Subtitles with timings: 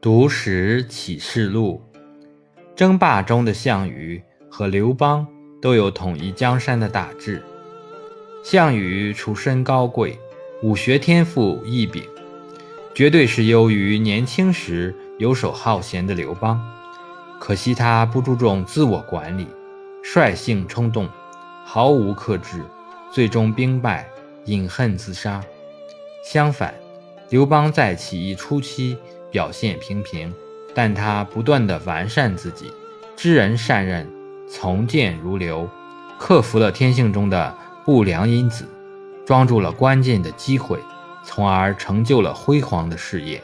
[0.00, 1.82] 读史启示录，
[2.76, 5.26] 争霸中的项羽和刘邦
[5.60, 7.42] 都有统一江山的大志。
[8.44, 10.16] 项羽出身高贵，
[10.62, 12.04] 武学天赋异禀，
[12.94, 16.60] 绝对是优于年轻时游手好闲的刘邦。
[17.40, 19.48] 可惜他不注重自我管理，
[20.04, 21.08] 率性冲动，
[21.64, 22.62] 毫无克制，
[23.10, 24.08] 最终兵败，
[24.44, 25.42] 饮恨自杀。
[26.22, 26.72] 相反，
[27.30, 28.96] 刘邦在起义初期
[29.30, 30.32] 表现平平，
[30.74, 32.72] 但他不断地完善自己，
[33.16, 34.08] 知人善任，
[34.48, 35.68] 从谏如流，
[36.18, 37.54] 克服了天性中的
[37.84, 38.66] 不良因子，
[39.26, 40.78] 抓住了关键的机会，
[41.22, 43.42] 从而成就了辉煌的事业。